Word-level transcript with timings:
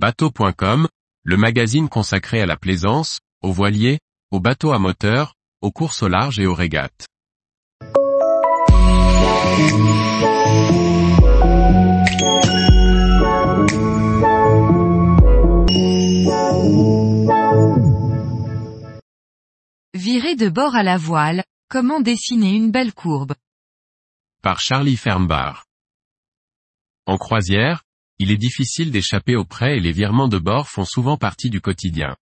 Bateau.com, 0.00 0.86
le 1.24 1.36
magazine 1.36 1.88
consacré 1.88 2.40
à 2.40 2.46
la 2.46 2.56
plaisance, 2.56 3.18
aux 3.42 3.50
voiliers, 3.50 3.98
aux 4.30 4.38
bateaux 4.38 4.70
à 4.70 4.78
moteur, 4.78 5.34
aux 5.60 5.72
courses 5.72 6.04
au 6.04 6.08
large 6.08 6.38
et 6.38 6.46
aux 6.46 6.54
régates. 6.54 7.08
Virer 19.94 20.36
de 20.36 20.48
bord 20.48 20.76
à 20.76 20.84
la 20.84 20.96
voile, 20.96 21.42
comment 21.68 21.98
dessiner 21.98 22.54
une 22.54 22.70
belle 22.70 22.94
courbe? 22.94 23.34
Par 24.42 24.60
Charlie 24.60 24.96
Fernbar. 24.96 25.64
En 27.06 27.18
croisière, 27.18 27.82
il 28.18 28.30
est 28.30 28.36
difficile 28.36 28.90
d'échapper 28.90 29.36
aux 29.36 29.44
prêts 29.44 29.76
et 29.76 29.80
les 29.80 29.92
virements 29.92 30.28
de 30.28 30.38
bord 30.38 30.68
font 30.68 30.84
souvent 30.84 31.16
partie 31.16 31.50
du 31.50 31.60
quotidien. 31.60 32.16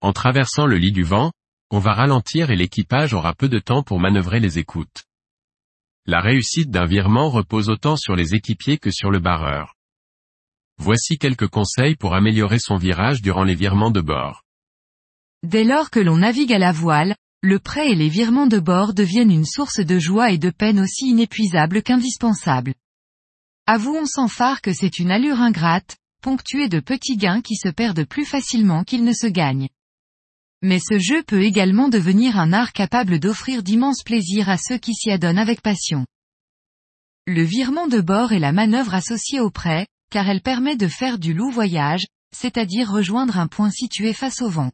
En 0.00 0.12
traversant 0.12 0.66
le 0.66 0.76
lit 0.76 0.92
du 0.92 1.02
vent, 1.02 1.32
on 1.70 1.78
va 1.78 1.94
ralentir 1.94 2.50
et 2.50 2.56
l'équipage 2.56 3.14
aura 3.14 3.34
peu 3.34 3.48
de 3.48 3.58
temps 3.58 3.82
pour 3.82 4.00
manœuvrer 4.00 4.40
les 4.40 4.58
écoutes. 4.58 5.04
La 6.06 6.20
réussite 6.20 6.70
d'un 6.70 6.86
virement 6.86 7.30
repose 7.30 7.68
autant 7.68 7.96
sur 7.96 8.16
les 8.16 8.34
équipiers 8.34 8.78
que 8.78 8.90
sur 8.90 9.10
le 9.10 9.20
barreur. 9.20 9.74
Voici 10.78 11.18
quelques 11.18 11.48
conseils 11.48 11.94
pour 11.94 12.14
améliorer 12.14 12.58
son 12.58 12.76
virage 12.76 13.22
durant 13.22 13.44
les 13.44 13.54
virements 13.54 13.90
de 13.90 14.00
bord. 14.00 14.44
Dès 15.42 15.64
lors 15.64 15.90
que 15.90 16.00
l'on 16.00 16.18
navigue 16.18 16.52
à 16.52 16.58
la 16.58 16.72
voile, 16.72 17.14
le 17.42 17.58
prêt 17.58 17.90
et 17.90 17.94
les 17.94 18.08
virements 18.08 18.46
de 18.46 18.58
bord 18.58 18.92
deviennent 18.92 19.30
une 19.30 19.46
source 19.46 19.80
de 19.80 19.98
joie 19.98 20.30
et 20.30 20.38
de 20.38 20.50
peine 20.50 20.80
aussi 20.80 21.08
inépuisable 21.08 21.82
qu'indispensable. 21.82 22.74
Avouons 23.66 24.06
sans 24.06 24.28
phare 24.28 24.62
que 24.62 24.72
c'est 24.72 24.98
une 24.98 25.10
allure 25.10 25.40
ingrate, 25.40 25.96
ponctuée 26.22 26.68
de 26.68 26.80
petits 26.80 27.16
gains 27.16 27.40
qui 27.40 27.56
se 27.56 27.68
perdent 27.68 28.04
plus 28.04 28.24
facilement 28.24 28.84
qu'ils 28.84 29.04
ne 29.04 29.12
se 29.12 29.26
gagnent. 29.26 29.68
Mais 30.62 30.78
ce 30.78 30.98
jeu 30.98 31.22
peut 31.22 31.42
également 31.42 31.88
devenir 31.88 32.38
un 32.38 32.52
art 32.52 32.72
capable 32.72 33.18
d'offrir 33.18 33.62
d'immenses 33.62 34.02
plaisirs 34.02 34.50
à 34.50 34.58
ceux 34.58 34.78
qui 34.78 34.94
s'y 34.94 35.10
adonnent 35.10 35.38
avec 35.38 35.62
passion. 35.62 36.06
Le 37.26 37.42
virement 37.42 37.86
de 37.86 38.00
bord 38.00 38.32
est 38.32 38.38
la 38.38 38.52
manœuvre 38.52 38.94
associée 38.94 39.40
au 39.40 39.50
prêt, 39.50 39.86
car 40.10 40.28
elle 40.28 40.42
permet 40.42 40.76
de 40.76 40.88
faire 40.88 41.18
du 41.18 41.32
loup 41.32 41.50
voyage, 41.50 42.06
c'est-à-dire 42.34 42.90
rejoindre 42.90 43.38
un 43.38 43.46
point 43.46 43.70
situé 43.70 44.12
face 44.12 44.42
au 44.42 44.48
vent. 44.48 44.70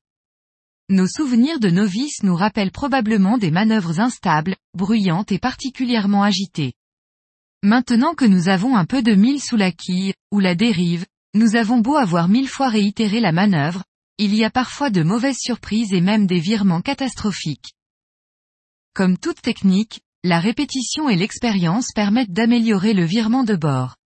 Nos 0.89 1.07
souvenirs 1.07 1.61
de 1.61 1.69
novices 1.69 2.23
nous 2.23 2.37
rappellent 2.37 2.73
probablement 2.73 3.39
des 3.39 3.51
manœuvres 3.51 4.01
instables, 4.01 4.57
bruyantes 4.75 5.33
et 5.33 5.39
particulièrement 5.39 6.23
agitées. 6.23 6.75
Maintenant 7.67 8.15
que 8.15 8.25
nous 8.25 8.49
avons 8.49 8.77
un 8.77 8.85
peu 8.85 9.03
de 9.03 9.17
mille 9.17 9.43
sous 9.43 9.57
la 9.57 9.73
quille, 9.73 10.15
ou 10.31 10.39
la 10.39 10.55
dérive, 10.55 11.05
nous 11.35 11.57
avons 11.57 11.79
beau 11.79 11.97
avoir 11.97 12.29
mille 12.29 12.47
fois 12.47 12.69
réitéré 12.69 13.19
la 13.19 13.33
manœuvre, 13.33 13.83
il 14.19 14.37
y 14.37 14.45
a 14.45 14.51
parfois 14.51 14.89
de 14.89 15.03
mauvaises 15.03 15.41
surprises 15.41 15.93
et 15.93 16.01
même 16.01 16.29
des 16.29 16.39
virements 16.39 16.81
catastrophiques. 16.81 17.75
Comme 18.95 19.19
toute 19.19 19.43
technique, 19.43 19.99
la 20.23 20.39
répétition 20.39 21.09
et 21.09 21.17
l'expérience 21.17 21.89
permettent 21.93 22.31
d'améliorer 22.31 22.95
le 22.95 23.05
virement 23.05 23.43
de 23.43 23.57
bord. 23.57 23.97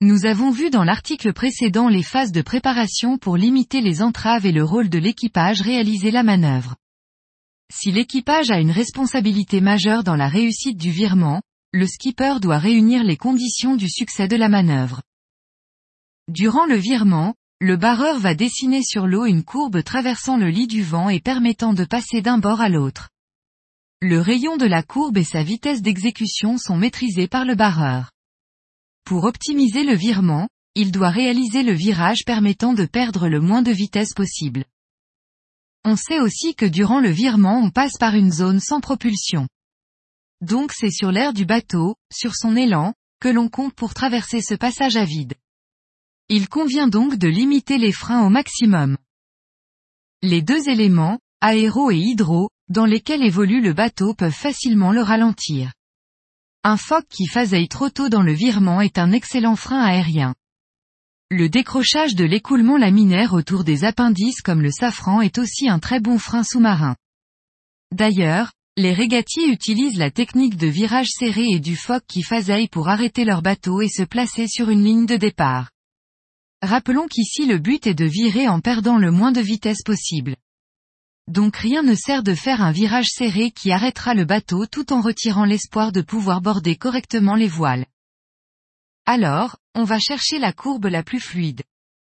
Nous 0.00 0.24
avons 0.24 0.52
vu 0.52 0.70
dans 0.70 0.84
l'article 0.84 1.32
précédent 1.32 1.88
les 1.88 2.04
phases 2.04 2.30
de 2.30 2.42
préparation 2.42 3.18
pour 3.18 3.36
limiter 3.36 3.80
les 3.80 4.02
entraves 4.02 4.46
et 4.46 4.52
le 4.52 4.62
rôle 4.62 4.88
de 4.88 4.98
l'équipage 4.98 5.62
réaliser 5.62 6.12
la 6.12 6.22
manœuvre. 6.22 6.76
Si 7.72 7.90
l'équipage 7.90 8.52
a 8.52 8.60
une 8.60 8.70
responsabilité 8.70 9.60
majeure 9.60 10.04
dans 10.04 10.14
la 10.14 10.28
réussite 10.28 10.78
du 10.78 10.92
virement, 10.92 11.42
le 11.72 11.86
skipper 11.86 12.40
doit 12.40 12.58
réunir 12.58 13.04
les 13.04 13.16
conditions 13.16 13.76
du 13.76 13.88
succès 13.90 14.26
de 14.26 14.36
la 14.36 14.48
manœuvre. 14.48 15.02
Durant 16.28 16.64
le 16.64 16.76
virement, 16.76 17.34
le 17.60 17.76
barreur 17.76 18.18
va 18.18 18.34
dessiner 18.34 18.82
sur 18.82 19.06
l'eau 19.06 19.26
une 19.26 19.44
courbe 19.44 19.82
traversant 19.82 20.36
le 20.36 20.48
lit 20.48 20.66
du 20.66 20.82
vent 20.82 21.08
et 21.08 21.20
permettant 21.20 21.74
de 21.74 21.84
passer 21.84 22.22
d'un 22.22 22.38
bord 22.38 22.60
à 22.60 22.68
l'autre. 22.68 23.10
Le 24.00 24.20
rayon 24.20 24.56
de 24.56 24.64
la 24.64 24.82
courbe 24.82 25.18
et 25.18 25.24
sa 25.24 25.42
vitesse 25.42 25.82
d'exécution 25.82 26.56
sont 26.56 26.76
maîtrisés 26.76 27.26
par 27.26 27.44
le 27.44 27.54
barreur. 27.54 28.12
Pour 29.04 29.24
optimiser 29.24 29.84
le 29.84 29.94
virement, 29.94 30.48
il 30.74 30.92
doit 30.92 31.10
réaliser 31.10 31.64
le 31.64 31.72
virage 31.72 32.24
permettant 32.24 32.74
de 32.74 32.84
perdre 32.86 33.28
le 33.28 33.40
moins 33.40 33.62
de 33.62 33.72
vitesse 33.72 34.14
possible. 34.14 34.64
On 35.84 35.96
sait 35.96 36.20
aussi 36.20 36.54
que 36.54 36.66
durant 36.66 37.00
le 37.00 37.10
virement 37.10 37.60
on 37.60 37.70
passe 37.70 37.98
par 37.98 38.14
une 38.14 38.30
zone 38.30 38.60
sans 38.60 38.80
propulsion. 38.80 39.48
Donc 40.40 40.72
c'est 40.72 40.90
sur 40.90 41.10
l'air 41.10 41.32
du 41.32 41.44
bateau, 41.44 41.96
sur 42.12 42.34
son 42.34 42.56
élan, 42.56 42.94
que 43.20 43.28
l'on 43.28 43.48
compte 43.48 43.74
pour 43.74 43.94
traverser 43.94 44.40
ce 44.40 44.54
passage 44.54 44.96
à 44.96 45.04
vide. 45.04 45.34
Il 46.28 46.48
convient 46.48 46.88
donc 46.88 47.16
de 47.16 47.26
limiter 47.26 47.78
les 47.78 47.92
freins 47.92 48.24
au 48.24 48.28
maximum. 48.28 48.96
Les 50.22 50.42
deux 50.42 50.68
éléments, 50.68 51.18
aéro 51.40 51.90
et 51.90 51.96
hydro, 51.96 52.50
dans 52.68 52.84
lesquels 52.84 53.22
évolue 53.22 53.60
le 53.60 53.72
bateau 53.72 54.14
peuvent 54.14 54.32
facilement 54.32 54.92
le 54.92 55.02
ralentir. 55.02 55.72
Un 56.64 56.76
foc 56.76 57.04
qui 57.08 57.26
phaseille 57.26 57.68
trop 57.68 57.88
tôt 57.88 58.08
dans 58.08 58.22
le 58.22 58.32
virement 58.32 58.80
est 58.80 58.98
un 58.98 59.12
excellent 59.12 59.56
frein 59.56 59.80
aérien. 59.80 60.34
Le 61.30 61.48
décrochage 61.48 62.14
de 62.14 62.24
l'écoulement 62.24 62.76
laminaire 62.76 63.32
autour 63.32 63.64
des 63.64 63.84
appendices 63.84 64.42
comme 64.42 64.62
le 64.62 64.70
safran 64.70 65.20
est 65.20 65.38
aussi 65.38 65.68
un 65.68 65.78
très 65.78 66.00
bon 66.00 66.18
frein 66.18 66.42
sous-marin. 66.42 66.96
D'ailleurs, 67.92 68.52
les 68.78 68.92
régatiers 68.92 69.48
utilisent 69.48 69.98
la 69.98 70.12
technique 70.12 70.56
de 70.56 70.68
virage 70.68 71.08
serré 71.10 71.44
et 71.50 71.58
du 71.58 71.74
foc 71.74 72.04
qui 72.06 72.22
phaseille 72.22 72.68
pour 72.68 72.88
arrêter 72.88 73.24
leur 73.24 73.42
bateau 73.42 73.80
et 73.80 73.88
se 73.88 74.04
placer 74.04 74.46
sur 74.46 74.70
une 74.70 74.84
ligne 74.84 75.04
de 75.04 75.16
départ. 75.16 75.70
Rappelons 76.62 77.08
qu'ici 77.08 77.44
le 77.44 77.58
but 77.58 77.88
est 77.88 77.94
de 77.94 78.04
virer 78.04 78.46
en 78.46 78.60
perdant 78.60 78.96
le 78.96 79.10
moins 79.10 79.32
de 79.32 79.40
vitesse 79.40 79.82
possible. 79.84 80.36
Donc 81.26 81.56
rien 81.56 81.82
ne 81.82 81.96
sert 81.96 82.22
de 82.22 82.34
faire 82.34 82.62
un 82.62 82.70
virage 82.70 83.08
serré 83.08 83.50
qui 83.50 83.72
arrêtera 83.72 84.14
le 84.14 84.24
bateau 84.24 84.66
tout 84.66 84.92
en 84.92 85.00
retirant 85.00 85.44
l'espoir 85.44 85.90
de 85.90 86.00
pouvoir 86.00 86.40
border 86.40 86.76
correctement 86.76 87.34
les 87.34 87.48
voiles. 87.48 87.84
Alors, 89.06 89.56
on 89.74 89.82
va 89.82 89.98
chercher 89.98 90.38
la 90.38 90.52
courbe 90.52 90.86
la 90.86 91.02
plus 91.02 91.20
fluide. 91.20 91.64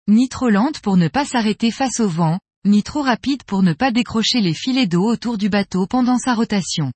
Ni 0.09 0.27
trop 0.27 0.49
lente 0.49 0.81
pour 0.81 0.97
ne 0.97 1.07
pas 1.07 1.23
s'arrêter 1.23 1.71
face 1.71 2.01
au 2.01 2.09
vent, 2.09 2.39
ni 2.67 2.83
trop 2.83 3.01
rapide 3.01 3.43
pour 3.43 3.63
ne 3.63 3.73
pas 3.73 3.91
décrocher 3.91 4.41
les 4.41 4.53
filets 4.53 4.87
d'eau 4.87 5.05
autour 5.05 5.37
du 5.37 5.49
bateau 5.49 5.87
pendant 5.87 6.17
sa 6.17 6.33
rotation. 6.35 6.91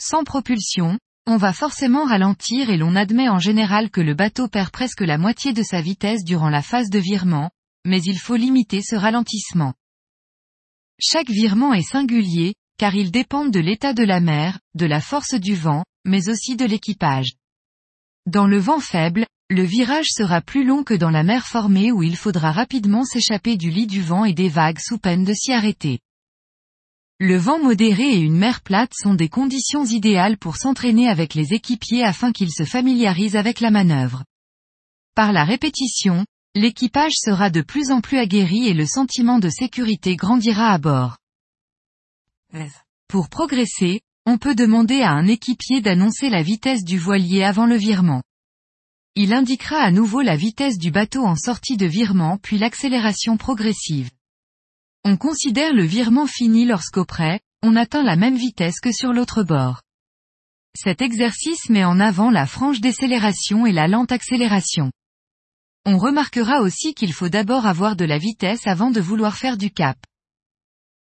Sans 0.00 0.24
propulsion, 0.24 0.98
on 1.26 1.36
va 1.36 1.52
forcément 1.52 2.04
ralentir 2.04 2.70
et 2.70 2.76
l'on 2.76 2.96
admet 2.96 3.28
en 3.28 3.38
général 3.38 3.90
que 3.90 4.00
le 4.00 4.14
bateau 4.14 4.48
perd 4.48 4.70
presque 4.70 5.02
la 5.02 5.18
moitié 5.18 5.52
de 5.52 5.62
sa 5.62 5.80
vitesse 5.80 6.24
durant 6.24 6.48
la 6.48 6.62
phase 6.62 6.90
de 6.90 6.98
virement, 6.98 7.50
mais 7.84 8.02
il 8.02 8.18
faut 8.18 8.36
limiter 8.36 8.82
ce 8.82 8.96
ralentissement. 8.96 9.74
Chaque 11.00 11.30
virement 11.30 11.72
est 11.74 11.82
singulier, 11.82 12.54
car 12.78 12.94
il 12.94 13.10
dépend 13.10 13.46
de 13.46 13.60
l'état 13.60 13.92
de 13.92 14.02
la 14.02 14.20
mer, 14.20 14.58
de 14.74 14.86
la 14.86 15.00
force 15.00 15.34
du 15.34 15.54
vent, 15.54 15.84
mais 16.04 16.28
aussi 16.28 16.56
de 16.56 16.64
l'équipage. 16.64 17.34
Dans 18.26 18.46
le 18.46 18.58
vent 18.58 18.80
faible, 18.80 19.26
le 19.52 19.64
virage 19.64 20.08
sera 20.08 20.40
plus 20.40 20.64
long 20.64 20.82
que 20.82 20.94
dans 20.94 21.10
la 21.10 21.22
mer 21.22 21.46
formée 21.46 21.92
où 21.92 22.02
il 22.02 22.16
faudra 22.16 22.52
rapidement 22.52 23.04
s'échapper 23.04 23.58
du 23.58 23.70
lit 23.70 23.86
du 23.86 24.00
vent 24.00 24.24
et 24.24 24.32
des 24.32 24.48
vagues 24.48 24.78
sous 24.80 24.96
peine 24.96 25.24
de 25.24 25.34
s'y 25.34 25.52
arrêter. 25.52 26.00
Le 27.20 27.36
vent 27.36 27.62
modéré 27.62 28.14
et 28.14 28.18
une 28.18 28.36
mer 28.36 28.62
plate 28.62 28.94
sont 28.94 29.12
des 29.12 29.28
conditions 29.28 29.84
idéales 29.84 30.38
pour 30.38 30.56
s'entraîner 30.56 31.06
avec 31.06 31.34
les 31.34 31.52
équipiers 31.52 32.02
afin 32.02 32.32
qu'ils 32.32 32.50
se 32.50 32.64
familiarisent 32.64 33.36
avec 33.36 33.60
la 33.60 33.70
manœuvre. 33.70 34.24
Par 35.14 35.32
la 35.32 35.44
répétition, 35.44 36.24
l'équipage 36.54 37.12
sera 37.14 37.50
de 37.50 37.60
plus 37.60 37.90
en 37.90 38.00
plus 38.00 38.18
aguerri 38.18 38.66
et 38.66 38.74
le 38.74 38.86
sentiment 38.86 39.38
de 39.38 39.50
sécurité 39.50 40.16
grandira 40.16 40.70
à 40.72 40.78
bord. 40.78 41.18
Pour 43.06 43.28
progresser, 43.28 44.00
on 44.24 44.38
peut 44.38 44.54
demander 44.54 45.02
à 45.02 45.10
un 45.10 45.26
équipier 45.26 45.82
d'annoncer 45.82 46.30
la 46.30 46.42
vitesse 46.42 46.84
du 46.84 46.98
voilier 46.98 47.44
avant 47.44 47.66
le 47.66 47.76
virement. 47.76 48.22
Il 49.14 49.34
indiquera 49.34 49.76
à 49.76 49.90
nouveau 49.90 50.22
la 50.22 50.36
vitesse 50.36 50.78
du 50.78 50.90
bateau 50.90 51.24
en 51.24 51.36
sortie 51.36 51.76
de 51.76 51.84
virement 51.84 52.38
puis 52.38 52.56
l'accélération 52.56 53.36
progressive. 53.36 54.10
On 55.04 55.18
considère 55.18 55.74
le 55.74 55.84
virement 55.84 56.26
fini 56.26 56.64
lorsqu'au 56.64 57.04
près, 57.04 57.40
on 57.62 57.76
atteint 57.76 58.02
la 58.02 58.16
même 58.16 58.36
vitesse 58.36 58.80
que 58.80 58.90
sur 58.90 59.12
l'autre 59.12 59.42
bord. 59.42 59.82
Cet 60.74 61.02
exercice 61.02 61.68
met 61.68 61.84
en 61.84 62.00
avant 62.00 62.30
la 62.30 62.46
franche 62.46 62.80
décélération 62.80 63.66
et 63.66 63.72
la 63.72 63.86
lente 63.86 64.12
accélération. 64.12 64.90
On 65.84 65.98
remarquera 65.98 66.62
aussi 66.62 66.94
qu'il 66.94 67.12
faut 67.12 67.28
d'abord 67.28 67.66
avoir 67.66 67.96
de 67.96 68.06
la 68.06 68.16
vitesse 68.16 68.66
avant 68.66 68.90
de 68.90 69.00
vouloir 69.00 69.36
faire 69.36 69.58
du 69.58 69.70
cap. 69.70 69.98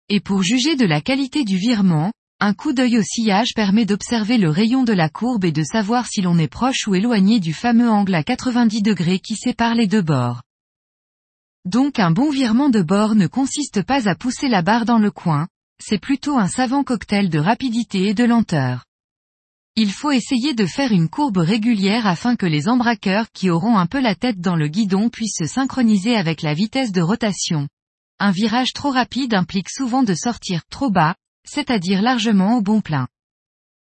Et 0.08 0.18
pour 0.18 0.42
juger 0.42 0.74
de 0.74 0.86
la 0.86 1.00
qualité 1.00 1.44
du 1.44 1.58
virement, 1.58 2.10
un 2.44 2.52
coup 2.52 2.74
d'œil 2.74 2.98
au 2.98 3.02
sillage 3.02 3.54
permet 3.54 3.86
d'observer 3.86 4.36
le 4.36 4.50
rayon 4.50 4.84
de 4.84 4.92
la 4.92 5.08
courbe 5.08 5.46
et 5.46 5.50
de 5.50 5.62
savoir 5.62 6.06
si 6.06 6.20
l'on 6.20 6.36
est 6.36 6.46
proche 6.46 6.86
ou 6.86 6.94
éloigné 6.94 7.40
du 7.40 7.54
fameux 7.54 7.88
angle 7.88 8.14
à 8.14 8.22
90 8.22 8.82
degrés 8.82 9.18
qui 9.18 9.34
sépare 9.34 9.74
les 9.74 9.86
deux 9.86 10.02
bords. 10.02 10.42
Donc 11.64 11.98
un 11.98 12.10
bon 12.10 12.28
virement 12.28 12.68
de 12.68 12.82
bord 12.82 13.14
ne 13.14 13.28
consiste 13.28 13.82
pas 13.82 14.10
à 14.10 14.14
pousser 14.14 14.48
la 14.48 14.60
barre 14.60 14.84
dans 14.84 14.98
le 14.98 15.10
coin, 15.10 15.48
c'est 15.82 15.96
plutôt 15.96 16.36
un 16.36 16.46
savant 16.46 16.84
cocktail 16.84 17.30
de 17.30 17.38
rapidité 17.38 18.08
et 18.08 18.14
de 18.14 18.24
lenteur. 18.24 18.84
Il 19.74 19.90
faut 19.90 20.10
essayer 20.10 20.52
de 20.52 20.66
faire 20.66 20.92
une 20.92 21.08
courbe 21.08 21.38
régulière 21.38 22.06
afin 22.06 22.36
que 22.36 22.44
les 22.44 22.68
embraqueurs 22.68 23.30
qui 23.32 23.48
auront 23.48 23.78
un 23.78 23.86
peu 23.86 24.02
la 24.02 24.14
tête 24.14 24.42
dans 24.42 24.56
le 24.56 24.68
guidon 24.68 25.08
puissent 25.08 25.38
se 25.38 25.46
synchroniser 25.46 26.14
avec 26.14 26.42
la 26.42 26.52
vitesse 26.52 26.92
de 26.92 27.00
rotation. 27.00 27.68
Un 28.18 28.32
virage 28.32 28.74
trop 28.74 28.90
rapide 28.90 29.32
implique 29.32 29.70
souvent 29.70 30.02
de 30.02 30.12
sortir 30.12 30.60
trop 30.68 30.90
bas, 30.90 31.14
c'est-à-dire 31.48 32.02
largement 32.02 32.56
au 32.56 32.62
bon 32.62 32.80
plein. 32.80 33.08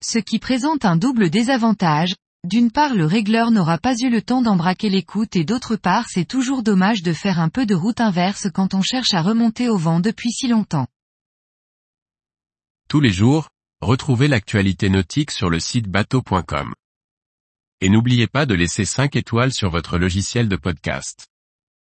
Ce 0.04 0.20
qui 0.20 0.40
présente 0.40 0.86
un 0.86 0.96
double 0.96 1.30
désavantage, 1.30 2.16
d'une 2.44 2.72
part 2.72 2.94
le 2.94 3.06
régleur 3.06 3.52
n'aura 3.52 3.78
pas 3.78 3.96
eu 3.98 4.10
le 4.10 4.22
temps 4.22 4.42
d'embraquer 4.42 4.90
l'écoute 4.90 5.36
et 5.36 5.44
d'autre 5.44 5.76
part 5.76 6.08
c'est 6.08 6.26
toujours 6.26 6.64
dommage 6.64 7.02
de 7.02 7.14
faire 7.14 7.40
un 7.40 7.50
peu 7.50 7.66
de 7.66 7.76
route 7.76 8.00
inverse 8.00 8.48
quand 8.54 8.74
on 8.74 8.82
cherche 8.82 9.14
à 9.14 9.22
remonter 9.22 9.70
au 9.70 9.78
vent 9.78 10.00
depuis 10.00 10.32
si 10.32 10.48
longtemps. 10.48 10.88
Tous 12.88 13.02
les 13.02 13.12
jours, 13.12 13.50
retrouvez 13.82 14.28
l'actualité 14.28 14.90
nautique 14.90 15.32
sur 15.32 15.50
le 15.50 15.60
site 15.60 15.88
bateau.com. 15.88 16.74
Et 17.82 17.90
n'oubliez 17.90 18.28
pas 18.28 18.46
de 18.46 18.56
laisser 18.56 18.86
5 18.86 19.16
étoiles 19.16 19.52
sur 19.52 19.70
votre 19.70 19.98
logiciel 19.98 20.48
de 20.48 20.56
podcast. 20.56 21.28